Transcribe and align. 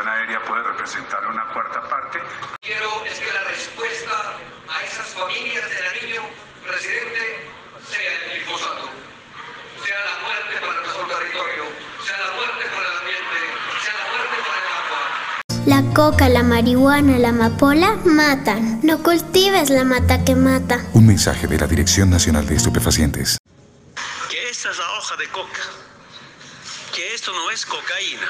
aérea 0.00 0.40
puede 0.44 0.62
representar 0.62 1.26
una 1.26 1.44
cuarta 1.52 1.82
parte. 1.88 2.18
Quiero 2.60 3.04
es 3.04 3.18
que 3.18 3.32
la 3.32 3.44
respuesta 3.44 4.36
a 4.68 4.84
esas 4.84 5.06
familias 5.08 5.68
de 5.68 5.80
la 5.82 5.92
niño, 6.00 6.22
presidente, 6.66 7.50
sea 7.88 8.12
el 8.12 8.38
glifosato, 8.38 8.88
sea 9.84 9.98
la 10.00 10.16
muerte 10.24 10.66
para 10.66 10.80
nuestro 10.80 11.06
territorio, 11.06 11.64
sea 12.04 12.18
la 12.18 12.32
muerte 12.36 12.64
para 12.74 12.88
el 12.88 12.98
ambiente, 12.98 13.38
sea 13.82 13.94
la 14.00 14.06
muerte 14.12 14.36
para 14.48 14.58
el 14.62 14.68
agua. 14.80 15.02
La 15.66 15.94
coca, 15.94 16.28
la 16.28 16.42
marihuana, 16.42 17.18
la 17.18 17.28
amapola 17.28 17.98
matan. 18.04 18.80
No 18.82 19.02
cultives 19.02 19.68
la 19.70 19.84
mata 19.84 20.24
que 20.24 20.34
mata. 20.34 20.84
Un 20.94 21.06
mensaje 21.06 21.46
de 21.46 21.58
la 21.58 21.66
Dirección 21.66 22.08
Nacional 22.08 22.46
de 22.46 22.56
Estupefacientes. 22.56 23.38
Que 24.30 24.48
esta 24.48 24.70
es 24.70 24.78
la 24.78 24.90
hoja 24.92 25.16
de 25.16 25.28
coca, 25.28 25.62
que 26.94 27.14
esto 27.14 27.32
no 27.32 27.50
es 27.50 27.66
cocaína. 27.66 28.28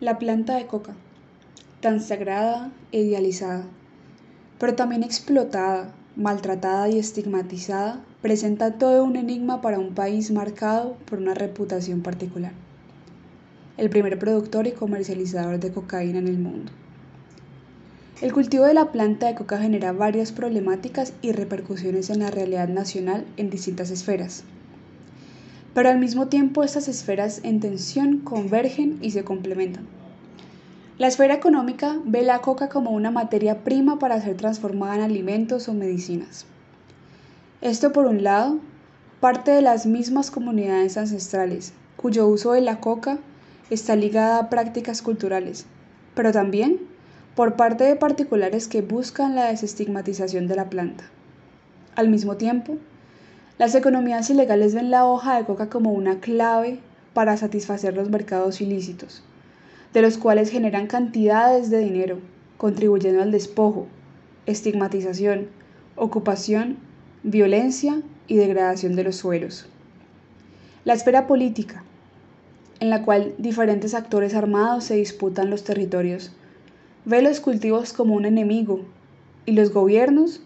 La 0.00 0.16
planta 0.20 0.54
de 0.54 0.68
coca, 0.68 0.94
tan 1.80 2.00
sagrada 2.00 2.70
e 2.92 3.00
idealizada, 3.00 3.64
pero 4.60 4.76
también 4.76 5.02
explotada, 5.02 5.92
maltratada 6.14 6.88
y 6.88 7.00
estigmatizada, 7.00 8.00
presenta 8.22 8.78
todo 8.78 9.02
un 9.02 9.16
enigma 9.16 9.60
para 9.60 9.80
un 9.80 9.94
país 9.94 10.30
marcado 10.30 10.94
por 11.10 11.18
una 11.18 11.34
reputación 11.34 12.02
particular. 12.02 12.52
El 13.76 13.90
primer 13.90 14.20
productor 14.20 14.68
y 14.68 14.70
comercializador 14.70 15.58
de 15.58 15.72
cocaína 15.72 16.20
en 16.20 16.28
el 16.28 16.38
mundo. 16.38 16.70
El 18.20 18.32
cultivo 18.32 18.66
de 18.66 18.74
la 18.74 18.92
planta 18.92 19.26
de 19.26 19.34
coca 19.34 19.58
genera 19.58 19.90
varias 19.90 20.30
problemáticas 20.30 21.12
y 21.22 21.32
repercusiones 21.32 22.08
en 22.10 22.20
la 22.20 22.30
realidad 22.30 22.68
nacional 22.68 23.24
en 23.36 23.50
distintas 23.50 23.90
esferas. 23.90 24.44
Pero 25.74 25.88
al 25.88 25.98
mismo 25.98 26.28
tiempo 26.28 26.62
estas 26.62 26.88
esferas 26.88 27.40
en 27.44 27.60
tensión 27.60 28.18
convergen 28.18 28.98
y 29.00 29.10
se 29.12 29.24
complementan. 29.24 29.86
La 30.98 31.06
esfera 31.06 31.34
económica 31.34 31.96
ve 32.04 32.22
la 32.22 32.40
coca 32.40 32.68
como 32.68 32.90
una 32.90 33.12
materia 33.12 33.62
prima 33.62 34.00
para 34.00 34.20
ser 34.20 34.36
transformada 34.36 34.96
en 34.96 35.02
alimentos 35.02 35.68
o 35.68 35.74
medicinas. 35.74 36.46
Esto 37.60 37.92
por 37.92 38.06
un 38.06 38.24
lado, 38.24 38.58
parte 39.20 39.52
de 39.52 39.62
las 39.62 39.86
mismas 39.86 40.30
comunidades 40.30 40.96
ancestrales, 40.96 41.72
cuyo 41.96 42.26
uso 42.26 42.52
de 42.52 42.60
la 42.60 42.80
coca 42.80 43.18
está 43.70 43.94
ligada 43.94 44.38
a 44.38 44.50
prácticas 44.50 45.02
culturales, 45.02 45.66
pero 46.14 46.32
también 46.32 46.80
por 47.34 47.54
parte 47.54 47.84
de 47.84 47.94
particulares 47.94 48.66
que 48.66 48.82
buscan 48.82 49.36
la 49.36 49.46
desestigmatización 49.46 50.48
de 50.48 50.56
la 50.56 50.68
planta. 50.68 51.04
Al 51.94 52.08
mismo 52.08 52.36
tiempo, 52.36 52.78
las 53.58 53.74
economías 53.74 54.30
ilegales 54.30 54.72
ven 54.72 54.92
la 54.92 55.04
hoja 55.04 55.36
de 55.36 55.44
coca 55.44 55.68
como 55.68 55.92
una 55.92 56.20
clave 56.20 56.78
para 57.12 57.36
satisfacer 57.36 57.94
los 57.94 58.08
mercados 58.08 58.60
ilícitos, 58.60 59.24
de 59.92 60.00
los 60.00 60.16
cuales 60.16 60.50
generan 60.50 60.86
cantidades 60.86 61.68
de 61.68 61.78
dinero, 61.78 62.18
contribuyendo 62.56 63.20
al 63.20 63.32
despojo, 63.32 63.88
estigmatización, 64.46 65.48
ocupación, 65.96 66.76
violencia 67.24 68.00
y 68.28 68.36
degradación 68.36 68.94
de 68.94 69.02
los 69.02 69.16
suelos. 69.16 69.66
La 70.84 70.94
esfera 70.94 71.26
política, 71.26 71.82
en 72.78 72.90
la 72.90 73.02
cual 73.02 73.34
diferentes 73.38 73.94
actores 73.94 74.34
armados 74.34 74.84
se 74.84 74.94
disputan 74.94 75.50
los 75.50 75.64
territorios, 75.64 76.30
ve 77.04 77.22
los 77.22 77.40
cultivos 77.40 77.92
como 77.92 78.14
un 78.14 78.24
enemigo 78.24 78.82
y 79.46 79.52
los 79.52 79.72
gobiernos, 79.72 80.42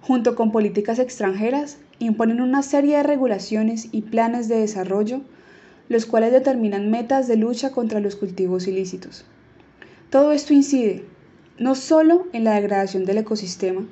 junto 0.00 0.36
con 0.36 0.52
políticas 0.52 1.00
extranjeras, 1.00 1.78
imponen 2.04 2.40
una 2.40 2.62
serie 2.62 2.96
de 2.96 3.02
regulaciones 3.02 3.88
y 3.92 4.02
planes 4.02 4.48
de 4.48 4.58
desarrollo, 4.58 5.20
los 5.88 6.06
cuales 6.06 6.32
determinan 6.32 6.90
metas 6.90 7.28
de 7.28 7.36
lucha 7.36 7.70
contra 7.70 8.00
los 8.00 8.16
cultivos 8.16 8.66
ilícitos. 8.66 9.24
Todo 10.10 10.32
esto 10.32 10.52
incide 10.52 11.04
no 11.58 11.74
solo 11.74 12.26
en 12.32 12.44
la 12.44 12.54
degradación 12.54 13.04
del 13.04 13.18
ecosistema, 13.18 13.86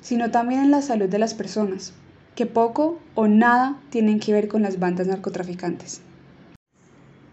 sino 0.00 0.30
también 0.30 0.60
en 0.60 0.70
la 0.70 0.82
salud 0.82 1.08
de 1.08 1.18
las 1.18 1.34
personas, 1.34 1.92
que 2.34 2.46
poco 2.46 2.98
o 3.14 3.26
nada 3.26 3.80
tienen 3.90 4.20
que 4.20 4.32
ver 4.32 4.48
con 4.48 4.62
las 4.62 4.78
bandas 4.78 5.06
narcotraficantes. 5.06 6.00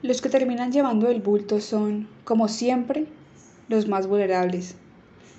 Los 0.02 0.22
que 0.22 0.30
terminan 0.30 0.72
llevando 0.72 1.08
el 1.08 1.22
bulto 1.22 1.62
son, 1.62 2.08
como 2.24 2.48
siempre, 2.48 3.06
los 3.70 3.88
más 3.88 4.08
vulnerables, 4.08 4.76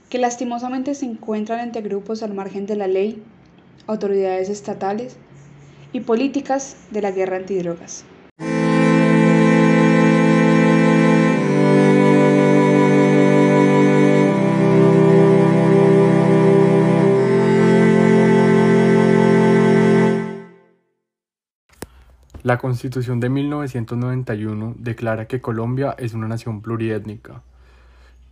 que 0.08 0.18
lastimosamente 0.18 0.94
se 0.94 1.06
encuentran 1.06 1.60
entre 1.60 1.82
grupos 1.82 2.22
al 2.22 2.34
margen 2.34 2.66
de 2.66 2.76
la 2.76 2.86
ley, 2.86 3.22
autoridades 3.86 4.48
estatales 4.48 5.16
y 5.92 6.00
políticas 6.00 6.76
de 6.90 7.02
la 7.02 7.10
guerra 7.10 7.36
antidrogas. 7.36 8.04
La 22.44 22.58
Constitución 22.58 23.20
de 23.20 23.30
1991 23.30 24.74
declara 24.78 25.26
que 25.26 25.40
Colombia 25.40 25.94
es 25.96 26.12
una 26.12 26.28
nación 26.28 26.60
pluriétnica, 26.60 27.42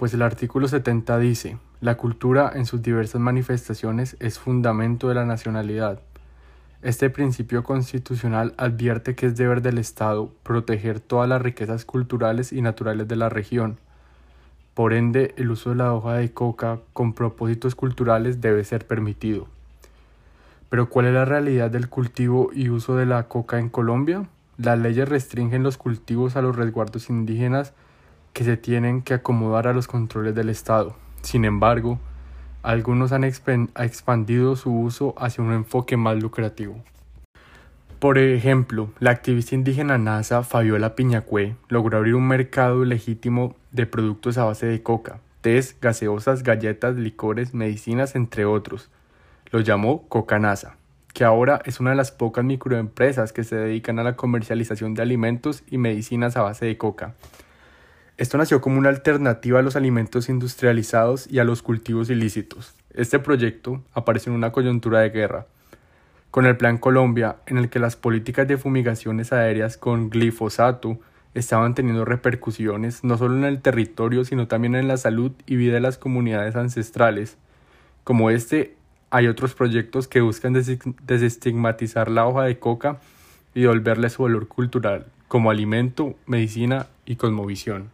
pues 0.03 0.15
el 0.15 0.23
artículo 0.23 0.67
70 0.67 1.17
dice, 1.21 1.59
la 1.81 1.97
cultura 1.97 2.51
en 2.57 2.67
sus 2.67 2.83
diversas 2.83 3.21
manifestaciones 3.21 4.17
es 4.19 4.37
fundamento 4.37 5.09
de 5.09 5.15
la 5.15 5.25
nacionalidad. 5.25 6.01
Este 6.83 7.09
principio 7.09 7.63
constitucional 7.63 8.53
advierte 8.57 9.15
que 9.15 9.27
es 9.27 9.37
deber 9.37 9.63
del 9.63 9.79
Estado 9.79 10.33
proteger 10.43 10.99
todas 10.99 11.29
las 11.29 11.41
riquezas 11.41 11.85
culturales 11.85 12.53
y 12.53 12.63
naturales 12.63 13.07
de 13.07 13.15
la 13.15 13.29
región. 13.29 13.79
Por 14.75 14.93
ende, 14.93 15.35
el 15.37 15.53
uso 15.53 15.71
de 15.71 15.77
la 15.77 15.95
hoja 15.95 16.15
de 16.15 16.33
coca 16.33 16.81
con 16.95 17.13
propósitos 17.13 17.77
culturales 17.77 18.41
debe 18.41 18.65
ser 18.65 18.89
permitido. 18.89 19.47
Pero 20.69 20.89
¿cuál 20.89 21.07
es 21.07 21.15
la 21.15 21.27
realidad 21.27 21.71
del 21.71 21.89
cultivo 21.89 22.51
y 22.53 22.71
uso 22.71 22.97
de 22.97 23.07
la 23.07 23.29
coca 23.29 23.61
en 23.61 23.69
Colombia? 23.69 24.27
Las 24.57 24.81
leyes 24.81 25.09
restringen 25.09 25.63
los 25.63 25.79
cultivos 25.79 26.35
a 26.35 26.43
los 26.43 26.57
resguardos 26.57 27.09
indígenas 27.09 27.73
que 28.33 28.45
se 28.45 28.57
tienen 28.57 29.03
que 29.03 29.15
acomodar 29.15 29.67
a 29.69 29.73
los 29.73 29.87
controles 29.87 30.35
del 30.35 30.49
Estado. 30.49 30.97
Sin 31.23 31.45
embargo, 31.45 31.99
algunos 32.63 33.13
han 33.13 33.25
expandido 33.25 34.57
su 34.57 34.73
uso 34.73 35.15
hacia 35.19 35.43
un 35.43 35.53
enfoque 35.53 35.97
más 35.97 36.21
lucrativo. 36.23 36.83
Por 37.99 38.19
ejemplo, 38.19 38.91
la 38.99 39.11
activista 39.11 39.55
indígena 39.55 39.97
NASA 39.97 40.43
Fabiola 40.43 40.97
Piñacue 40.97 41.55
logró 41.69 41.99
abrir 41.99 42.17
un 42.17 42.27
mercado 42.27 42.85
legítimo 42.85 43.55
de 43.71 43.87
productos 43.87 44.39
a 44.39 44.45
base 44.45 44.67
de 44.67 44.83
coca, 44.83 45.21
tés, 45.41 45.77
gaseosas, 45.81 46.43
galletas, 46.43 46.97
licores, 46.97 47.55
medicinas, 47.55 48.17
entre 48.17 48.45
otros, 48.45 48.91
lo 49.53 49.61
llamó 49.61 50.09
Cocanasa, 50.09 50.77
que 51.15 51.25
ahora 51.25 51.61
es 51.65 51.79
una 51.79 51.91
de 51.91 51.97
las 51.97 52.11
pocas 52.11 52.45
microempresas 52.45 53.33
que 53.33 53.45
se 53.45 53.55
dedican 53.55 53.99
a 53.99 54.03
la 54.03 54.17
comercialización 54.17 54.95
de 54.95 55.03
alimentos 55.03 55.63
y 55.71 55.79
medicinas 55.79 56.37
a 56.37 56.43
base 56.43 56.67
de 56.67 56.79
coca. 56.79 57.15
Esto 58.23 58.39
nació 58.39 58.61
como 58.61 58.79
una 58.79 58.89
alternativa 58.89 59.59
a 59.59 59.63
los 59.63 59.75
alimentos 59.75 60.29
industrializados 60.29 61.29
y 61.29 61.41
a 61.41 61.45
los 61.45 61.61
cultivos 61.61 62.09
ilícitos. 62.09 62.73
Este 62.95 63.19
proyecto 63.19 63.83
apareció 63.95 64.31
en 64.31 64.39
una 64.39 64.53
coyuntura 64.53 65.01
de 65.01 65.11
guerra, 65.11 65.49
con 66.31 66.47
el 66.47 66.57
Plan 66.57 66.79
Colombia, 66.79 67.39
en 67.47 67.59
el 67.59 67.69
que 67.69 67.81
las 67.81 67.97
políticas 67.97 68.47
de 68.47 68.59
fumigaciones 68.59 69.33
aéreas 69.33 69.77
con 69.77 70.09
glifosato 70.09 71.01
estaban 71.35 71.75
teniendo 71.75 72.05
repercusiones 72.05 73.03
no 73.03 73.19
solo 73.19 73.37
en 73.37 73.43
el 73.43 73.61
territorio, 73.61 74.25
sino 74.25 74.47
también 74.47 74.77
en 74.77 74.87
la 74.87 74.99
salud 74.99 75.33
y 75.45 75.57
vida 75.57 75.75
de 75.75 75.81
las 75.81 75.99
comunidades 75.99 76.55
ancestrales. 76.55 77.39
Como 78.05 78.31
este, 78.31 78.77
hay 79.11 79.27
otros 79.27 79.55
proyectos 79.55 80.07
que 80.07 80.21
buscan 80.21 80.53
desestigmatizar 80.53 82.09
la 82.09 82.29
hoja 82.29 82.45
de 82.45 82.61
coca 82.61 83.01
y 83.53 83.63
devolverle 83.63 84.09
su 84.11 84.23
valor 84.23 84.47
cultural 84.47 85.07
como 85.27 85.51
alimento, 85.51 86.15
medicina 86.27 86.87
y 87.05 87.17
cosmovisión. 87.17 87.91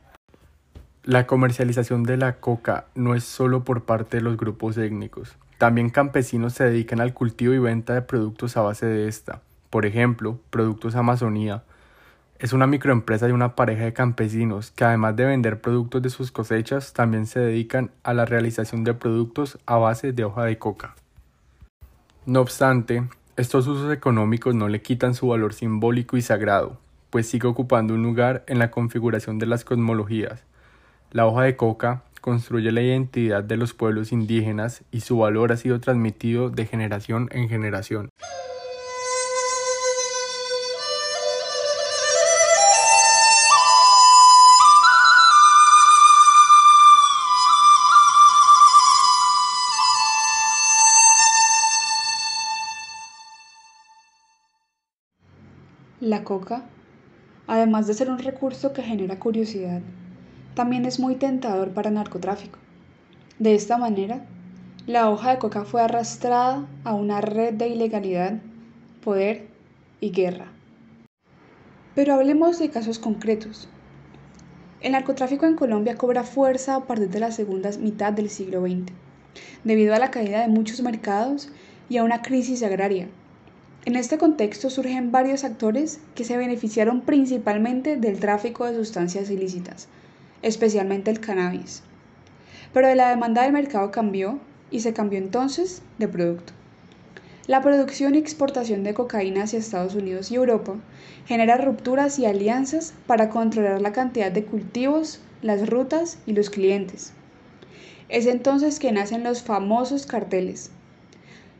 La 1.05 1.27
comercialización 1.27 2.03
de 2.03 2.17
la 2.17 2.37
coca 2.37 2.87
no 2.95 3.15
es 3.15 3.25
solo 3.25 3.65
por 3.65 3.85
parte 3.85 4.19
de 4.19 4.23
los 4.23 4.37
grupos 4.37 4.77
étnicos. 4.77 5.37
También 5.57 5.91
campesinos 5.91 6.53
se 6.53 6.65
dedican 6.65 7.01
al 7.01 7.15
cultivo 7.15 7.55
y 7.55 7.59
venta 7.59 7.95
de 7.95 8.03
productos 8.03 8.57
a 8.57 8.63
base 8.63 8.87
de 8.87 9.09
esta. 9.09 9.41
Por 9.71 9.87
ejemplo, 9.87 10.39
Productos 10.51 10.95
Amazonía. 10.95 11.65
Es 12.39 12.53
una 12.53 12.67
microempresa 12.67 13.27
de 13.27 13.33
una 13.33 13.57
pareja 13.57 13.85
de 13.85 13.93
campesinos 13.93 14.71
que 14.71 14.85
además 14.85 15.17
de 15.17 15.25
vender 15.25 15.61
productos 15.61 16.03
de 16.03 16.11
sus 16.11 16.31
cosechas, 16.31 16.93
también 16.93 17.27
se 17.27 17.41
dedican 17.41 17.91
a 18.05 18.15
la 18.15 18.25
realización 18.25 18.85
de 18.85 18.95
productos 18.95 19.59
a 19.67 19.77
base 19.77 20.13
de 20.13 20.25
hoja 20.25 20.45
de 20.45 20.59
coca. 20.59 20.95
No 22.27 22.41
obstante, 22.41 23.09
estos 23.37 23.67
usos 23.67 23.93
económicos 23.93 24.55
no 24.55 24.69
le 24.69 24.83
quitan 24.83 25.15
su 25.15 25.29
valor 25.29 25.55
simbólico 25.55 26.17
y 26.17 26.23
sagrado, 26.23 26.79
pues 27.11 27.29
sigue 27.29 27.49
ocupando 27.49 27.95
un 27.95 28.03
lugar 28.03 28.45
en 28.47 28.59
la 28.59 28.71
configuración 28.71 29.39
de 29.39 29.47
las 29.47 29.65
cosmologías. 29.65 30.45
La 31.11 31.27
hoja 31.27 31.45
de 31.45 31.57
coca 31.57 32.03
construye 32.21 32.71
la 32.71 32.83
identidad 32.83 33.43
de 33.43 33.57
los 33.57 33.73
pueblos 33.73 34.13
indígenas 34.13 34.85
y 34.91 35.01
su 35.01 35.17
valor 35.17 35.53
ha 35.53 35.57
sido 35.57 35.81
transmitido 35.81 36.51
de 36.51 36.67
generación 36.67 37.31
en 37.33 37.49
generación. 37.49 38.11
La 56.01 56.23
coca, 56.23 56.65
además 57.47 57.87
de 57.87 57.95
ser 57.95 58.11
un 58.11 58.19
recurso 58.19 58.75
que 58.75 58.83
genera 58.83 59.19
curiosidad, 59.19 59.81
también 60.59 60.87
es 60.87 60.99
muy 60.99 61.15
tentador 61.15 61.71
para 61.71 61.93
narcotráfico. 61.93 62.59
De 63.39 63.55
esta 63.55 63.79
manera, 63.79 64.27
la 64.89 65.09
hoja 65.09 65.31
de 65.31 65.39
coca 65.39 65.65
fue 65.65 65.83
arrastrada 65.83 66.67
a 66.83 66.95
una 66.95 67.21
red 67.21 67.55
de 67.55 67.69
ilegalidad, 67.69 68.41
poder 69.05 69.47
y 70.01 70.11
guerra. 70.11 70.47
Pero 71.95 72.15
hablemos 72.15 72.59
de 72.59 72.71
casos 72.71 72.99
concretos. 72.99 73.69
El 74.81 74.91
narcotráfico 74.93 75.47
en 75.47 75.55
Colombia 75.55 75.95
cobra 75.95 76.25
fuerza 76.25 76.75
a 76.75 76.87
partir 76.87 77.09
de 77.09 77.21
la 77.21 77.31
segunda 77.31 77.71
mitad 77.79 78.13
del 78.13 78.29
siglo 78.29 78.61
XX, 78.63 78.93
debido 79.63 79.95
a 79.95 80.01
la 80.01 80.11
caída 80.11 80.41
de 80.41 80.49
muchos 80.49 80.83
mercados 80.83 81.51
y 81.89 81.99
a 81.99 82.03
una 82.03 82.21
crisis 82.21 82.65
agraria. 82.65 83.07
En 83.85 83.95
este 83.95 84.19
contexto 84.19 84.71
surgen 84.71 85.13
varios 85.13 85.45
actores 85.45 86.01
que 86.17 86.25
se 86.25 86.37
beneficiaron 86.37 87.03
principalmente 87.03 87.97
del 87.97 88.19
tráfico 88.19 88.65
de 88.65 88.75
sustancias 88.75 89.31
ilícitas, 89.31 89.87
especialmente 90.43 91.11
el 91.11 91.21
cannabis. 91.21 91.83
Pero 92.73 92.95
la 92.95 93.11
demanda 93.11 93.43
del 93.43 93.53
mercado 93.53 93.91
cambió 93.91 94.39
y 94.71 94.81
se 94.81 94.93
cambió 94.93 95.19
entonces 95.19 95.83
de 95.99 96.09
producto. 96.09 96.53
La 97.47 97.63
producción 97.63 98.15
y 98.15 98.19
exportación 98.19 98.85
de 98.85 98.93
cocaína 98.93 99.45
hacia 99.45 99.59
Estados 99.59 99.95
Unidos 99.95 100.31
y 100.31 100.35
Europa 100.35 100.77
genera 101.27 101.57
rupturas 101.57 102.19
y 102.19 102.27
alianzas 102.27 102.93
para 103.07 103.31
controlar 103.31 103.81
la 103.81 103.93
cantidad 103.93 104.31
de 104.31 104.45
cultivos, 104.45 105.21
las 105.41 105.69
rutas 105.69 106.19
y 106.27 106.35
los 106.35 106.51
clientes. 106.51 107.15
Es 108.11 108.27
entonces 108.27 108.79
que 108.79 108.93
nacen 108.93 109.25
los 109.25 109.43
famosos 109.43 110.05
carteles. 110.05 110.71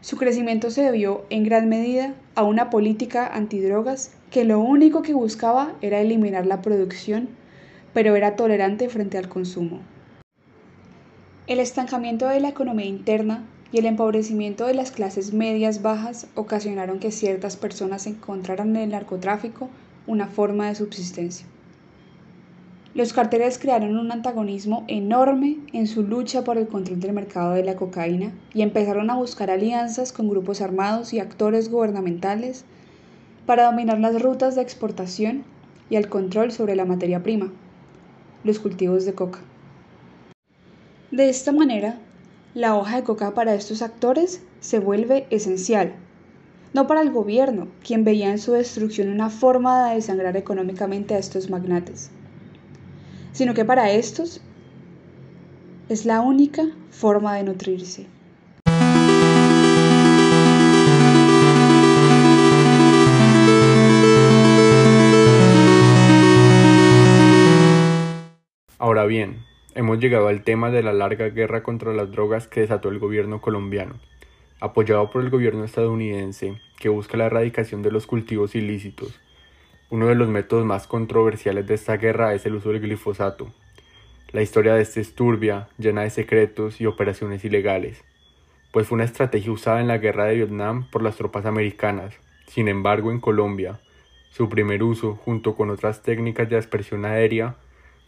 Su 0.03 0.19
crecimiento 0.19 0.71
se 0.71 0.83
debió 0.83 1.25
en 1.31 1.45
gran 1.45 1.69
medida 1.69 2.15
a 2.35 2.43
una 2.43 2.71
política 2.71 3.27
antidrogas 3.27 4.13
que 4.31 4.45
lo 4.45 4.61
único 4.61 5.01
que 5.01 5.15
buscaba 5.15 5.73
era 5.81 6.01
eliminar 6.01 6.45
la 6.45 6.61
producción 6.61 7.31
pero 7.95 8.17
era 8.17 8.37
tolerante 8.37 8.89
frente 8.89 9.19
al 9.19 9.29
consumo. 9.29 9.81
El 11.47 11.61
estancamiento 11.61 12.29
de 12.29 12.41
la 12.41 12.51
economía 12.51 12.87
interna 12.87 13.45
y 13.73 13.79
el 13.79 13.87
empobrecimiento 13.87 14.67
de 14.67 14.75
las 14.75 14.91
clases 14.91 15.33
medias 15.33 15.83
bajas 15.83 16.27
ocasionaron 16.35 16.99
que 16.99 17.11
ciertas 17.11 17.57
personas 17.57 18.07
encontraran 18.07 18.77
en 18.77 18.83
el 18.83 18.91
narcotráfico 18.91 19.69
una 20.07 20.27
forma 20.27 20.69
de 20.69 20.75
subsistencia. 20.75 21.47
Los 22.95 23.13
carteles 23.13 23.59
crearon 23.59 23.97
un 23.97 24.11
antagonismo 24.11 24.85
enorme 24.89 25.59
en 25.73 25.87
su 25.87 26.03
lucha 26.03 26.43
por 26.45 26.59
el 26.59 26.67
control 26.67 27.01
del 27.01 27.13
mercado 27.13 27.53
de 27.53 27.63
la 27.63 27.77
cocaína 27.77 28.33
y 28.55 28.63
empezaron 28.63 29.11
a 29.11 29.17
buscar 29.17 29.51
alianzas 29.51 30.13
con 30.13 30.29
grupos 30.29 30.61
armados 30.61 31.13
y 31.13 31.21
actores 31.21 31.71
gubernamentales 31.71 32.65
para 33.47 33.65
dominar 33.65 34.01
las 34.01 34.21
rutas 34.21 34.55
de 34.55 34.63
exportación 34.63 35.45
y 35.91 35.97
el 35.97 36.09
control 36.09 36.51
sobre 36.51 36.77
la 36.77 36.85
materia 36.85 37.23
prima 37.23 37.53
los 38.45 38.59
cultivos 38.59 39.05
de 39.05 39.15
coca. 39.15 39.41
De 41.11 41.29
esta 41.29 41.53
manera, 41.53 41.99
la 42.55 42.77
hoja 42.77 42.97
de 42.97 43.03
coca 43.03 43.35
para 43.35 43.55
estos 43.55 43.83
actores 43.83 44.43
se 44.61 44.79
vuelve 44.79 45.27
esencial, 45.31 45.95
no 46.75 46.87
para 46.87 47.01
el 47.01 47.11
gobierno, 47.11 47.69
quien 47.85 48.05
veía 48.05 48.31
en 48.31 48.39
su 48.39 48.53
destrucción 48.53 49.09
una 49.09 49.31
forma 49.31 49.89
de 49.89 49.97
desangrar 49.97 50.37
económicamente 50.37 51.15
a 51.15 51.19
estos 51.19 51.51
magnates, 51.51 52.11
sino 53.33 53.55
que 53.55 53.65
para 53.65 53.91
estos 53.91 54.41
es 55.89 56.05
la 56.05 56.21
única 56.21 56.65
forma 56.91 57.35
de 57.37 57.45
nutrirse. 57.45 58.07
Bien, 69.09 69.45
hemos 69.75 69.99
llegado 69.99 70.29
al 70.29 70.45
tema 70.45 70.71
de 70.71 70.83
la 70.83 70.93
larga 70.93 71.29
guerra 71.31 71.63
contra 71.63 71.93
las 71.93 72.13
drogas 72.13 72.47
que 72.47 72.61
desató 72.61 72.91
el 72.91 73.01
gobierno 73.01 73.41
colombiano, 73.41 73.97
apoyado 74.61 75.11
por 75.11 75.23
el 75.23 75.31
gobierno 75.31 75.65
estadounidense, 75.65 76.61
que 76.79 76.89
busca 76.89 77.17
la 77.17 77.27
erradicación 77.27 77.83
de 77.83 77.91
los 77.91 78.07
cultivos 78.07 78.55
ilícitos. 78.55 79.19
Uno 79.91 80.07
de 80.07 80.15
los 80.15 80.29
métodos 80.29 80.65
más 80.65 80.87
controversiales 80.87 81.67
de 81.67 81.75
esta 81.75 81.97
guerra 81.97 82.35
es 82.35 82.47
el 82.47 82.55
uso 82.55 82.69
del 82.69 82.81
glifosato. 82.81 83.53
La 84.31 84.43
historia 84.43 84.75
de 84.75 84.83
este 84.83 85.01
es 85.01 85.15
turbia, 85.15 85.69
llena 85.79 86.03
de 86.03 86.11
secretos 86.11 86.81
y 86.81 86.87
operaciones 86.87 87.45
ilegales, 87.45 88.05
pues 88.71 88.87
fue 88.87 88.97
una 88.97 89.05
estrategia 89.05 89.51
usada 89.51 89.81
en 89.81 89.89
la 89.89 89.99
guerra 89.99 90.27
de 90.27 90.37
Vietnam 90.37 90.89
por 90.91 91.03
las 91.03 91.17
tropas 91.17 91.47
americanas. 91.47 92.15
Sin 92.47 92.69
embargo, 92.69 93.11
en 93.11 93.21
Colombia, 93.21 93.81
su 94.31 94.49
primer 94.49 94.83
uso, 94.83 95.15
junto 95.15 95.55
con 95.57 95.71
otras 95.71 96.03
técnicas 96.03 96.49
de 96.51 96.59
aspersión 96.59 97.05
aérea, 97.07 97.57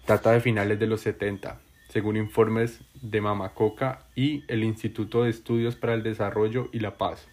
data 0.06 0.32
de 0.32 0.40
finales 0.40 0.78
de 0.78 0.86
los 0.86 1.00
70, 1.02 1.60
según 1.88 2.16
informes 2.16 2.80
de 3.00 3.20
Mamacoca 3.20 4.06
y 4.14 4.44
el 4.48 4.64
Instituto 4.64 5.24
de 5.24 5.30
Estudios 5.30 5.76
para 5.76 5.94
el 5.94 6.02
Desarrollo 6.02 6.68
y 6.72 6.80
la 6.80 6.98
Paz. 6.98 7.28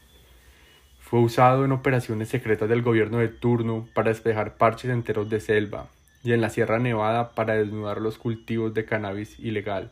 Fue 1.00 1.22
usado 1.22 1.64
en 1.64 1.72
operaciones 1.72 2.30
secretas 2.30 2.68
del 2.68 2.82
gobierno 2.82 3.20
de 3.20 3.30
turno 3.30 3.88
para 3.94 4.10
despejar 4.10 4.58
parches 4.58 4.92
enteros 4.92 5.30
de 5.30 5.40
selva 5.40 5.88
y 6.24 6.34
en 6.34 6.42
la 6.42 6.50
Sierra 6.50 6.80
Nevada 6.80 7.34
para 7.34 7.54
desnudar 7.54 8.02
los 8.02 8.18
cultivos 8.18 8.74
de 8.74 8.86
cannabis 8.86 9.40
ilegal. 9.40 9.92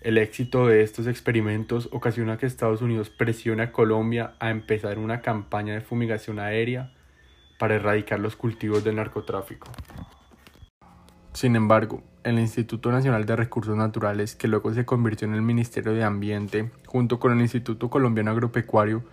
El 0.00 0.18
éxito 0.18 0.66
de 0.66 0.82
estos 0.82 1.06
experimentos 1.06 1.88
ocasiona 1.92 2.36
que 2.36 2.46
Estados 2.46 2.82
Unidos 2.82 3.10
presione 3.10 3.62
a 3.62 3.72
Colombia 3.72 4.34
a 4.38 4.50
empezar 4.50 4.98
una 4.98 5.22
campaña 5.22 5.74
de 5.74 5.80
fumigación 5.80 6.38
aérea 6.38 6.92
para 7.58 7.76
erradicar 7.76 8.20
los 8.20 8.36
cultivos 8.36 8.84
del 8.84 8.96
narcotráfico. 8.96 9.68
Sin 11.38 11.54
embargo, 11.54 12.02
el 12.24 12.40
Instituto 12.40 12.90
Nacional 12.90 13.24
de 13.24 13.36
Recursos 13.36 13.76
Naturales, 13.76 14.34
que 14.34 14.48
luego 14.48 14.74
se 14.74 14.84
convirtió 14.84 15.28
en 15.28 15.34
el 15.34 15.42
Ministerio 15.42 15.92
de 15.92 16.02
Ambiente, 16.02 16.68
junto 16.84 17.20
con 17.20 17.30
el 17.30 17.40
Instituto 17.40 17.90
Colombiano 17.90 18.32
Agropecuario 18.32 19.04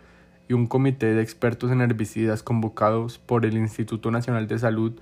y 0.50 0.54
un 0.54 0.66
comité 0.66 1.14
de 1.14 1.22
expertos 1.22 1.70
en 1.70 1.82
herbicidas 1.82 2.42
convocados 2.42 3.20
por 3.20 3.46
el 3.46 3.56
Instituto 3.56 4.10
Nacional 4.10 4.48
de 4.48 4.58
Salud, 4.58 4.94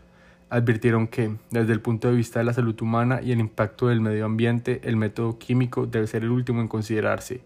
advirtieron 0.50 1.08
que, 1.08 1.34
desde 1.50 1.72
el 1.72 1.80
punto 1.80 2.10
de 2.10 2.18
vista 2.18 2.40
de 2.40 2.46
la 2.46 2.54
salud 2.54 2.76
humana 2.82 3.22
y 3.24 3.32
el 3.32 3.40
impacto 3.40 3.88
del 3.88 4.02
medio 4.02 4.26
ambiente, 4.26 4.82
el 4.84 4.98
método 4.98 5.40
químico 5.40 5.86
debe 5.86 6.08
ser 6.08 6.24
el 6.24 6.30
último 6.32 6.60
en 6.60 6.68
considerarse. 6.68 7.40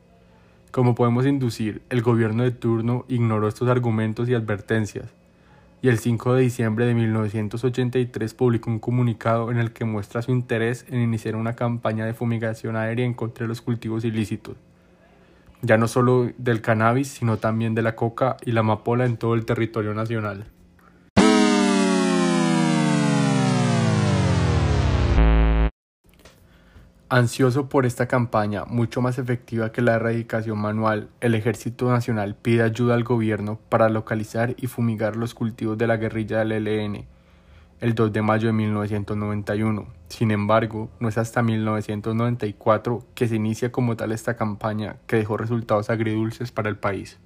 Como 0.72 0.96
podemos 0.96 1.28
inducir, 1.28 1.84
el 1.92 2.02
gobierno 2.02 2.42
de 2.42 2.50
turno 2.50 3.06
ignoró 3.10 3.48
estos 3.48 3.70
argumentos 3.70 4.28
y 4.28 4.34
advertencias, 4.34 5.14
y 5.82 5.90
el 5.90 6.00
5 6.00 6.34
de 6.34 6.42
diciembre 6.42 6.86
de 6.86 6.94
1983 6.94 8.34
publicó 8.34 8.70
un 8.70 8.80
comunicado 8.80 9.52
en 9.52 9.58
el 9.58 9.72
que 9.72 9.86
muestra 9.86 10.22
su 10.22 10.32
interés 10.32 10.86
en 10.90 11.02
iniciar 11.02 11.36
una 11.36 11.56
campaña 11.56 12.06
de 12.06 12.14
fumigación 12.14 12.76
aérea 12.76 13.06
en 13.06 13.14
contra 13.14 13.44
de 13.44 13.50
los 13.50 13.62
cultivos 13.62 14.04
ilícitos, 14.04 14.58
ya 15.62 15.78
no 15.78 15.88
solo 15.88 16.32
del 16.38 16.62
cannabis, 16.62 17.10
sino 17.10 17.38
también 17.38 17.76
de 17.76 17.84
la 17.84 17.96
coca 17.96 18.38
y 18.46 18.52
la 18.52 18.62
amapola 18.62 19.06
en 19.06 19.18
todo 19.18 19.36
el 19.36 19.46
territorio 19.46 19.94
nacional. 19.94 20.46
Ansioso 27.10 27.70
por 27.70 27.86
esta 27.86 28.10
campaña, 28.10 28.66
mucho 28.66 29.02
más 29.02 29.18
efectiva 29.18 29.72
que 29.72 29.82
la 29.82 29.96
erradicación 29.96 30.60
manual, 30.60 31.08
el 31.22 31.36
Ejército 31.36 31.90
Nacional 31.90 32.36
pide 32.36 32.64
ayuda 32.64 32.96
al 32.96 33.06
gobierno 33.06 33.60
para 33.70 33.88
localizar 33.88 34.56
y 34.58 34.68
fumigar 34.68 35.16
los 35.16 35.34
cultivos 35.34 35.78
de 35.78 35.88
la 35.88 35.96
guerrilla 35.96 36.40
del 36.40 36.68
ELN 36.68 37.06
el 37.80 37.94
2 37.96 38.12
de 38.12 38.22
mayo 38.22 38.48
de 38.48 38.54
1991. 38.54 39.88
Sin 40.10 40.32
embargo, 40.32 40.90
no 41.00 41.08
es 41.08 41.18
hasta 41.18 41.44
1994 41.44 43.06
que 43.14 43.28
se 43.28 43.36
inicia 43.36 43.72
como 43.72 43.96
tal 43.96 44.12
esta 44.12 44.36
campaña 44.36 44.98
que 45.06 45.16
dejó 45.16 45.38
resultados 45.38 45.90
agridulces 45.90 46.52
para 46.52 46.70
el 46.70 46.78
país. 46.78 47.20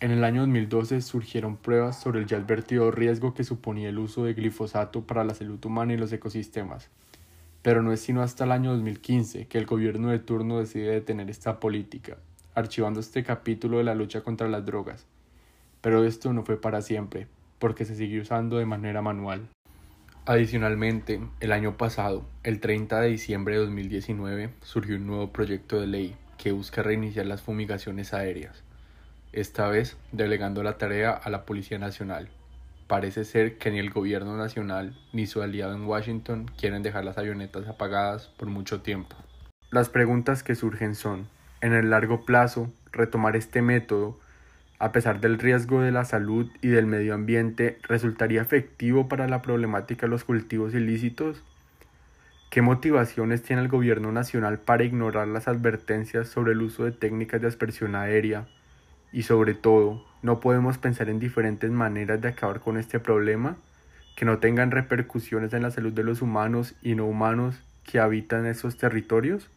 En 0.00 0.10
el 0.10 0.24
año 0.24 0.40
2012 0.40 1.02
surgieron 1.02 1.58
pruebas 1.58 2.00
sobre 2.00 2.20
el 2.20 2.26
ya 2.26 2.38
advertido 2.38 2.90
riesgo 2.90 3.34
que 3.34 3.44
suponía 3.44 3.90
el 3.90 3.98
uso 3.98 4.24
de 4.24 4.34
glifosato 4.34 5.02
para 5.02 5.22
la 5.22 5.34
salud 5.34 5.62
humana 5.64 5.92
y 5.92 5.96
los 5.96 6.12
ecosistemas 6.12 6.88
pero 7.62 7.82
no 7.82 7.92
es 7.92 8.00
sino 8.00 8.22
hasta 8.22 8.44
el 8.44 8.52
año 8.52 8.72
2015 8.72 9.46
que 9.46 9.58
el 9.58 9.66
gobierno 9.66 10.10
de 10.10 10.18
turno 10.18 10.58
decide 10.58 10.90
detener 10.90 11.30
esta 11.30 11.60
política, 11.60 12.18
archivando 12.54 13.00
este 13.00 13.22
capítulo 13.22 13.78
de 13.78 13.84
la 13.84 13.94
lucha 13.94 14.22
contra 14.22 14.48
las 14.48 14.66
drogas. 14.66 15.06
Pero 15.80 16.04
esto 16.04 16.32
no 16.32 16.44
fue 16.44 16.60
para 16.60 16.82
siempre, 16.82 17.28
porque 17.58 17.84
se 17.84 17.94
siguió 17.94 18.22
usando 18.22 18.58
de 18.58 18.66
manera 18.66 19.02
manual. 19.02 19.48
Adicionalmente, 20.26 21.20
el 21.40 21.52
año 21.52 21.76
pasado, 21.76 22.24
el 22.44 22.60
30 22.60 23.00
de 23.00 23.08
diciembre 23.08 23.54
de 23.54 23.60
2019, 23.64 24.50
surgió 24.62 24.96
un 24.96 25.06
nuevo 25.06 25.32
proyecto 25.32 25.80
de 25.80 25.86
ley 25.86 26.16
que 26.38 26.52
busca 26.52 26.82
reiniciar 26.82 27.26
las 27.26 27.42
fumigaciones 27.42 28.12
aéreas, 28.14 28.62
esta 29.32 29.68
vez 29.68 29.96
delegando 30.12 30.62
la 30.62 30.78
tarea 30.78 31.12
a 31.12 31.30
la 31.30 31.44
Policía 31.44 31.78
Nacional, 31.78 32.28
Parece 32.86 33.24
ser 33.24 33.58
que 33.58 33.70
ni 33.70 33.78
el 33.78 33.90
gobierno 33.90 34.36
nacional 34.36 34.96
ni 35.12 35.26
su 35.26 35.42
aliado 35.42 35.74
en 35.74 35.84
Washington 35.84 36.50
quieren 36.58 36.82
dejar 36.82 37.04
las 37.04 37.18
avionetas 37.18 37.66
apagadas 37.68 38.28
por 38.36 38.48
mucho 38.48 38.82
tiempo. 38.82 39.16
Las 39.70 39.88
preguntas 39.88 40.42
que 40.42 40.54
surgen 40.54 40.94
son, 40.94 41.26
en 41.60 41.72
el 41.72 41.90
largo 41.90 42.24
plazo, 42.24 42.70
retomar 42.92 43.36
este 43.36 43.62
método 43.62 44.18
a 44.82 44.90
pesar 44.90 45.20
del 45.20 45.38
riesgo 45.38 45.80
de 45.80 45.92
la 45.92 46.04
salud 46.04 46.50
y 46.60 46.66
del 46.66 46.86
medio 46.86 47.14
ambiente, 47.14 47.78
resultaría 47.84 48.42
efectivo 48.42 49.08
para 49.08 49.28
la 49.28 49.40
problemática 49.40 50.06
de 50.06 50.10
los 50.10 50.24
cultivos 50.24 50.74
ilícitos? 50.74 51.44
¿Qué 52.50 52.62
motivaciones 52.62 53.44
tiene 53.44 53.62
el 53.62 53.68
gobierno 53.68 54.10
nacional 54.10 54.58
para 54.58 54.82
ignorar 54.82 55.28
las 55.28 55.46
advertencias 55.46 56.26
sobre 56.26 56.50
el 56.50 56.62
uso 56.62 56.82
de 56.82 56.90
técnicas 56.90 57.40
de 57.40 57.46
aspersión 57.46 57.94
aérea? 57.94 58.48
Y 59.12 59.24
sobre 59.24 59.52
todo, 59.52 60.02
¿no 60.22 60.40
podemos 60.40 60.78
pensar 60.78 61.10
en 61.10 61.18
diferentes 61.18 61.70
maneras 61.70 62.22
de 62.22 62.28
acabar 62.28 62.60
con 62.60 62.78
este 62.78 62.98
problema 62.98 63.56
que 64.16 64.24
no 64.24 64.38
tengan 64.38 64.70
repercusiones 64.70 65.52
en 65.52 65.62
la 65.62 65.70
salud 65.70 65.92
de 65.92 66.02
los 66.02 66.22
humanos 66.22 66.74
y 66.82 66.94
no 66.94 67.06
humanos 67.06 67.54
que 67.84 68.00
habitan 68.00 68.46
esos 68.46 68.78
territorios? 68.78 69.50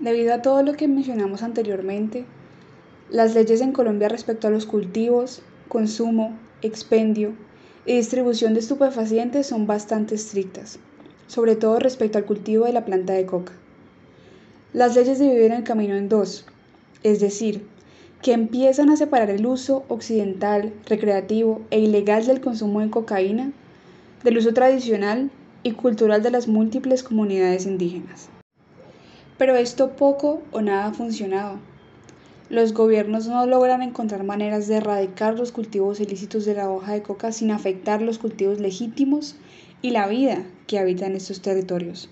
Debido 0.00 0.34
a 0.34 0.42
todo 0.42 0.62
lo 0.62 0.74
que 0.74 0.86
mencionamos 0.86 1.42
anteriormente, 1.42 2.26
las 3.08 3.34
leyes 3.34 3.62
en 3.62 3.72
Colombia 3.72 4.08
respecto 4.10 4.48
a 4.48 4.50
los 4.50 4.66
cultivos, 4.66 5.42
consumo, 5.68 6.38
expendio 6.60 7.34
y 7.86 7.94
distribución 7.94 8.54
de 8.54 8.60
estupefacientes 8.60 9.46
son 9.46 9.66
bastante 9.66 10.14
estrictas, 10.14 10.78
sobre 11.26 11.56
todo 11.56 11.78
respecto 11.78 12.18
al 12.18 12.24
cultivo 12.24 12.66
de 12.66 12.72
la 12.72 12.84
planta 12.84 13.14
de 13.14 13.26
coca. 13.26 13.52
Las 14.72 14.94
leyes 14.94 15.18
dividen 15.18 15.52
el 15.52 15.64
camino 15.64 15.96
en 15.96 16.08
dos, 16.08 16.44
es 17.02 17.20
decir, 17.20 17.66
que 18.22 18.32
empiezan 18.32 18.90
a 18.90 18.96
separar 18.96 19.30
el 19.30 19.46
uso 19.46 19.84
occidental, 19.88 20.72
recreativo 20.86 21.62
e 21.70 21.80
ilegal 21.80 22.26
del 22.26 22.40
consumo 22.40 22.80
de 22.80 22.90
cocaína 22.90 23.52
del 24.22 24.38
uso 24.38 24.52
tradicional 24.52 25.30
y 25.62 25.72
cultural 25.72 26.22
de 26.22 26.30
las 26.30 26.46
múltiples 26.46 27.02
comunidades 27.02 27.66
indígenas. 27.66 28.28
Pero 29.38 29.56
esto 29.56 29.96
poco 29.96 30.42
o 30.52 30.60
nada 30.60 30.86
ha 30.86 30.92
funcionado 30.92 31.58
los 32.50 32.74
gobiernos 32.74 33.28
no 33.28 33.46
logran 33.46 33.80
encontrar 33.80 34.24
maneras 34.24 34.66
de 34.66 34.78
erradicar 34.78 35.38
los 35.38 35.52
cultivos 35.52 36.00
ilícitos 36.00 36.44
de 36.44 36.54
la 36.54 36.68
hoja 36.68 36.92
de 36.92 37.02
coca 37.02 37.30
sin 37.30 37.52
afectar 37.52 38.02
los 38.02 38.18
cultivos 38.18 38.58
legítimos 38.58 39.36
y 39.82 39.92
la 39.92 40.08
vida 40.08 40.44
que 40.66 40.80
habita 40.80 41.06
en 41.06 41.14
estos 41.14 41.42
territorios. 41.42 42.10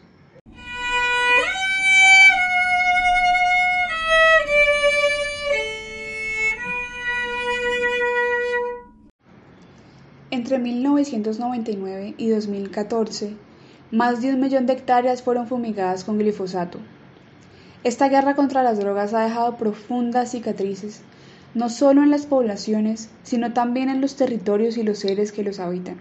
Entre 10.31 10.59
1999 10.59 12.15
y 12.17 12.29
2014, 12.29 13.35
más 13.91 14.23
de 14.23 14.35
un 14.35 14.41
millón 14.41 14.67
de 14.67 14.75
hectáreas 14.75 15.21
fueron 15.21 15.49
fumigadas 15.49 16.05
con 16.05 16.17
glifosato, 16.17 16.79
esta 17.85 18.09
guerra 18.09 18.35
contra 18.35 18.63
las 18.65 18.79
drogas 18.79 19.15
ha 19.15 19.23
dejado 19.23 19.57
profundas 19.57 20.33
cicatrices, 20.33 21.03
no 21.55 21.69
solo 21.69 22.03
en 22.03 22.11
las 22.11 22.27
poblaciones, 22.27 23.09
sino 23.23 23.53
también 23.53 23.89
en 23.89 24.01
los 24.01 24.17
territorios 24.17 24.77
y 24.77 24.83
los 24.83 24.99
seres 24.99 25.31
que 25.31 25.45
los 25.45 25.61
habitan. 25.61 25.97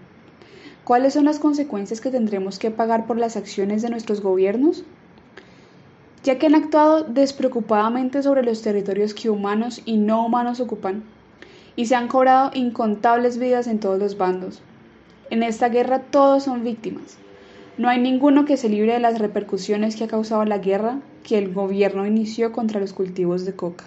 ¿Cuáles 0.84 1.14
son 1.14 1.26
las 1.26 1.38
consecuencias 1.38 2.02
que 2.02 2.10
tendremos 2.10 2.58
que 2.58 2.72
pagar 2.72 3.06
por 3.06 3.18
las 3.18 3.38
acciones 3.38 3.82
de 3.82 3.90
nuestros 3.90 4.22
gobiernos? 4.22 4.86
Ya 6.24 6.40
que 6.40 6.48
han 6.48 6.56
actuado 6.56 7.04
despreocupadamente 7.04 8.24
sobre 8.24 8.44
los 8.44 8.62
territorios 8.64 9.14
que 9.14 9.30
humanos 9.30 9.82
y 9.86 9.98
no 9.98 10.26
humanos 10.26 10.60
ocupan, 10.60 11.04
y 11.76 11.86
se 11.86 11.96
han 11.96 12.08
cobrado 12.08 12.52
incontables 12.56 13.38
vidas 13.38 13.68
en 13.68 13.80
todos 13.80 14.00
los 14.00 14.18
bandos. 14.18 14.62
En 15.30 15.44
esta 15.44 15.70
guerra 15.70 16.00
todos 16.00 16.44
son 16.44 16.64
víctimas. 16.64 17.18
No 17.78 17.90
hay 17.90 18.00
ninguno 18.00 18.46
que 18.46 18.58
se 18.58 18.70
libre 18.70 18.94
de 18.94 19.00
las 19.00 19.20
repercusiones 19.20 19.96
que 19.96 20.06
ha 20.06 20.08
causado 20.08 20.44
la 20.46 20.58
guerra 20.58 21.00
que 21.24 21.38
el 21.38 21.54
gobierno 21.54 22.08
inició 22.08 22.52
contra 22.52 22.80
los 22.80 22.92
cultivos 22.92 23.46
de 23.46 23.54
coca. 23.54 23.86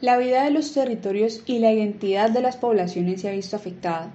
La 0.00 0.18
vida 0.18 0.42
de 0.42 0.50
los 0.50 0.74
territorios 0.74 1.44
y 1.46 1.60
la 1.60 1.72
identidad 1.72 2.30
de 2.30 2.42
las 2.42 2.56
poblaciones 2.56 3.20
se 3.20 3.28
ha 3.28 3.32
visto 3.32 3.54
afectada, 3.54 4.10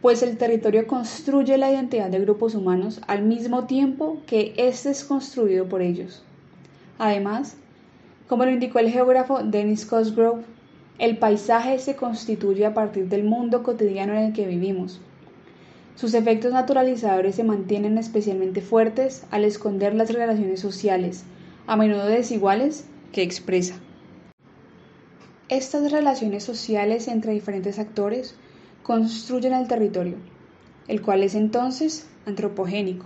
pues 0.00 0.22
el 0.22 0.36
territorio 0.36 0.86
construye 0.86 1.58
la 1.58 1.72
identidad 1.72 2.08
de 2.08 2.20
grupos 2.20 2.54
humanos 2.54 3.00
al 3.08 3.24
mismo 3.24 3.64
tiempo 3.64 4.18
que 4.26 4.54
éste 4.56 4.90
es 4.90 5.02
construido 5.02 5.68
por 5.68 5.82
ellos. 5.82 6.22
Además, 6.98 7.56
como 8.28 8.44
lo 8.44 8.52
indicó 8.52 8.78
el 8.78 8.90
geógrafo 8.90 9.42
Dennis 9.42 9.86
Cosgrove, 9.86 10.44
el 11.00 11.18
paisaje 11.18 11.80
se 11.80 11.96
constituye 11.96 12.64
a 12.64 12.74
partir 12.74 13.08
del 13.08 13.24
mundo 13.24 13.64
cotidiano 13.64 14.12
en 14.12 14.26
el 14.26 14.32
que 14.32 14.46
vivimos, 14.46 15.00
sus 16.00 16.14
efectos 16.14 16.54
naturalizadores 16.54 17.34
se 17.34 17.44
mantienen 17.44 17.98
especialmente 17.98 18.62
fuertes 18.62 19.26
al 19.30 19.44
esconder 19.44 19.94
las 19.94 20.10
relaciones 20.10 20.58
sociales, 20.58 21.24
a 21.66 21.76
menudo 21.76 22.06
desiguales, 22.06 22.86
que 23.12 23.20
expresa. 23.20 23.74
Estas 25.50 25.92
relaciones 25.92 26.42
sociales 26.42 27.06
entre 27.06 27.34
diferentes 27.34 27.78
actores 27.78 28.34
construyen 28.82 29.52
el 29.52 29.68
territorio, 29.68 30.16
el 30.88 31.02
cual 31.02 31.22
es 31.22 31.34
entonces 31.34 32.08
antropogénico. 32.24 33.04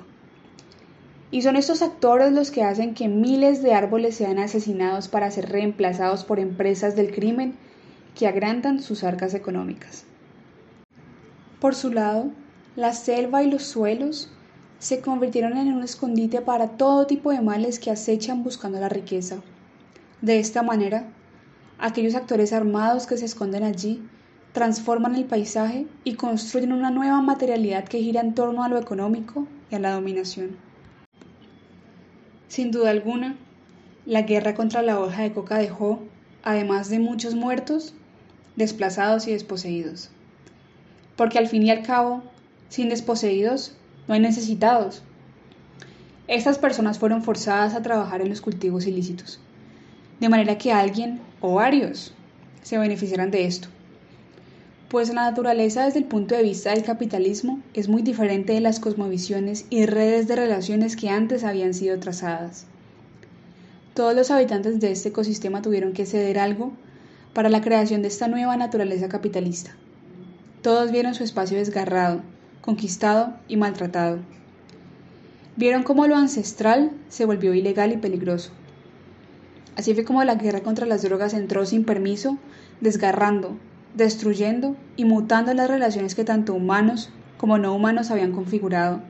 Y 1.33 1.43
son 1.43 1.57
estos 1.57 1.83
actores 1.83 2.31
los 2.31 2.53
que 2.53 2.63
hacen 2.63 2.95
que 2.95 3.09
miles 3.09 3.61
de 3.61 3.75
árboles 3.75 4.15
sean 4.15 4.39
asesinados 4.39 5.09
para 5.09 5.33
ser 5.33 5.49
reemplazados 5.49 6.23
por 6.23 6.39
empresas 6.39 6.95
del 6.95 7.13
crimen 7.13 7.57
que 8.15 8.29
agrandan 8.29 8.81
sus 8.81 9.03
arcas 9.03 9.35
económicas. 9.35 10.05
Por 11.59 11.75
su 11.75 11.91
lado, 11.91 12.31
la 12.77 12.93
selva 12.93 13.43
y 13.43 13.51
los 13.51 13.63
suelos 13.63 14.31
se 14.79 15.01
convirtieron 15.01 15.57
en 15.57 15.73
un 15.73 15.83
escondite 15.83 16.41
para 16.41 16.71
todo 16.71 17.07
tipo 17.07 17.31
de 17.31 17.41
males 17.41 17.79
que 17.79 17.91
acechan 17.91 18.43
buscando 18.43 18.81
la 18.81 18.89
riqueza. 18.89 19.37
De 20.21 20.39
esta 20.39 20.63
manera, 20.63 21.09
aquellos 21.79 22.15
actores 22.15 22.53
armados 22.53 23.07
que 23.07 23.17
se 23.17 23.25
esconden 23.25 23.63
allí 23.63 24.03
transforman 24.53 25.15
el 25.15 25.25
paisaje 25.25 25.87
y 26.05 26.15
construyen 26.15 26.73
una 26.73 26.91
nueva 26.91 27.21
materialidad 27.21 27.85
que 27.85 28.01
gira 28.01 28.21
en 28.21 28.35
torno 28.35 28.63
a 28.63 28.69
lo 28.69 28.79
económico 28.79 29.47
y 29.71 29.75
a 29.75 29.79
la 29.79 29.93
dominación. 29.93 30.57
Sin 32.49 32.71
duda 32.71 32.91
alguna, 32.91 33.37
la 34.07 34.23
guerra 34.23 34.55
contra 34.55 34.83
la 34.83 35.01
hoja 35.01 35.23
de 35.23 35.33
coca 35.33 35.59
dejó, 35.59 36.01
además 36.43 36.89
de 36.91 36.99
muchos 36.99 37.35
muertos, 37.35 37.95
desplazados 38.55 39.27
y 39.27 39.33
desposeídos. 39.33 40.11
Porque 41.17 41.39
al 41.39 41.49
fin 41.49 41.63
y 41.63 41.71
al 41.71 41.83
cabo, 41.83 42.23
sin 42.69 42.89
desposeídos, 42.89 43.77
no 44.09 44.15
hay 44.15 44.21
necesitados. 44.21 45.03
Estas 46.27 46.59
personas 46.59 46.99
fueron 46.99 47.23
forzadas 47.23 47.75
a 47.75 47.83
trabajar 47.83 48.21
en 48.23 48.31
los 48.31 48.41
cultivos 48.41 48.87
ilícitos, 48.87 49.41
de 50.21 50.29
manera 50.29 50.59
que 50.59 50.73
alguien 50.73 51.21
o 51.41 51.55
varios 51.55 52.15
se 52.63 52.79
beneficiaran 52.79 53.31
de 53.31 53.45
esto. 53.45 53.69
Pues 54.89 55.09
la 55.09 55.23
naturaleza 55.23 55.85
desde 55.85 55.99
el 55.99 56.05
punto 56.05 56.35
de 56.35 56.43
vista 56.43 56.71
del 56.71 56.85
capitalismo 56.85 57.61
es 57.75 57.89
muy 57.89 58.03
diferente 58.03 58.53
de 58.53 58.61
las 58.61 58.81
cosmovisiones 58.81 59.67
y 59.69 59.87
redes 59.87 60.29
de 60.29 60.37
relaciones 60.37 60.97
que 60.97 61.11
antes 61.11 61.45
habían 61.45 61.75
sido 61.75 61.99
trazadas. 61.99 62.67
Todos 63.95 64.15
los 64.15 64.31
habitantes 64.31 64.81
de 64.81 64.93
este 64.93 65.11
ecosistema 65.11 65.63
tuvieron 65.63 65.93
que 65.93 66.07
ceder 66.07 66.39
algo 66.39 66.73
para 67.33 67.49
la 67.49 67.61
creación 67.61 68.03
de 68.03 68.09
esta 68.09 68.29
nueva 68.29 68.57
naturaleza 68.57 69.09
capitalista. 69.09 69.77
Todos 70.63 70.91
vieron 70.91 71.15
su 71.15 71.25
espacio 71.25 71.59
desgarrado, 71.59 72.23
conquistado 72.65 73.35
y 73.47 73.59
maltratado. 73.59 74.21
Vieron 75.55 75.83
cómo 75.83 76.07
lo 76.07 76.17
ancestral 76.17 76.93
se 77.11 77.27
volvió 77.27 77.53
ilegal 77.53 77.93
y 77.93 77.99
peligroso. 77.99 78.53
Así 79.77 79.93
fue 79.93 80.05
como 80.05 80.25
la 80.25 80.37
guerra 80.37 80.63
contra 80.63 80.87
las 80.87 81.03
drogas 81.03 81.35
entró 81.35 81.67
sin 81.67 81.85
permiso, 81.85 82.39
desgarrando, 82.81 83.59
destruyendo 83.95 84.77
y 84.97 85.05
mutando 85.05 85.53
las 85.53 85.69
relaciones 85.69 86.15
que 86.15 86.25
tanto 86.25 86.55
humanos 86.55 87.11
como 87.37 87.59
no 87.59 87.75
humanos 87.75 88.11
habían 88.11 88.33
configurado, 88.33 89.03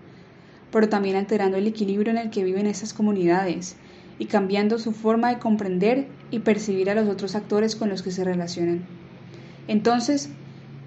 pero 0.72 0.88
también 0.88 1.14
alterando 1.14 1.56
el 1.56 1.68
equilibrio 1.68 2.10
en 2.10 2.18
el 2.18 2.30
que 2.30 2.42
viven 2.42 2.66
estas 2.66 2.92
comunidades 2.92 3.76
y 4.18 4.26
cambiando 4.26 4.80
su 4.80 4.90
forma 4.90 5.28
de 5.28 5.38
comprender 5.38 6.08
y 6.32 6.40
percibir 6.40 6.90
a 6.90 6.96
los 6.96 7.08
otros 7.08 7.36
actores 7.36 7.76
con 7.76 7.88
los 7.88 8.02
que 8.02 8.10
se 8.10 8.24
relacionan. 8.24 8.84
Entonces, 9.68 10.30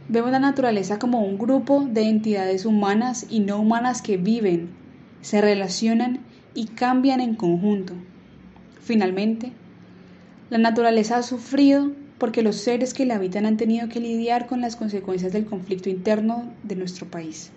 Vemos 0.10 0.32
la 0.32 0.40
naturaleza 0.40 1.00
como 1.00 1.22
un 1.22 1.38
grupo 1.38 1.84
de 1.84 2.04
entidades 2.04 2.66
humanas 2.66 3.26
y 3.30 3.42
no 3.42 3.60
humanas 3.60 4.02
que 4.02 4.16
viven, 4.16 4.70
se 5.22 5.42
relacionan 5.42 6.20
y 6.54 6.68
cambian 6.68 7.20
en 7.20 7.36
conjunto. 7.36 7.94
Finalmente, 8.82 9.52
la 10.50 10.60
naturaleza 10.60 11.18
ha 11.18 11.24
sufrido 11.24 11.92
porque 12.20 12.42
los 12.42 12.56
seres 12.56 12.94
que 12.94 13.06
la 13.06 13.16
habitan 13.16 13.46
han 13.46 13.58
tenido 13.58 13.90
que 13.90 14.00
lidiar 14.00 14.48
con 14.48 14.62
las 14.62 14.78
consecuencias 14.78 15.34
del 15.34 15.46
conflicto 15.46 15.90
interno 15.90 16.54
de 16.64 16.78
nuestro 16.78 17.06
país. 17.06 17.52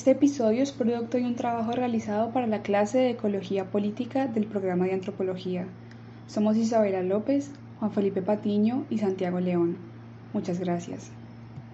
Este 0.00 0.12
episodio 0.12 0.62
es 0.62 0.72
producto 0.72 1.18
de 1.18 1.24
un 1.24 1.34
trabajo 1.34 1.72
realizado 1.72 2.30
para 2.30 2.46
la 2.46 2.62
clase 2.62 2.96
de 2.96 3.10
Ecología 3.10 3.66
Política 3.66 4.28
del 4.28 4.46
programa 4.46 4.86
de 4.86 4.94
Antropología. 4.94 5.66
Somos 6.26 6.56
Isabela 6.56 7.02
López, 7.02 7.50
Juan 7.78 7.92
Felipe 7.92 8.22
Patiño 8.22 8.86
y 8.88 8.96
Santiago 8.96 9.40
León. 9.40 9.76
Muchas 10.32 10.58
gracias. 10.58 11.12